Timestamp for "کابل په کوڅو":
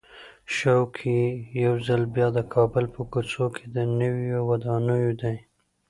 2.53-3.45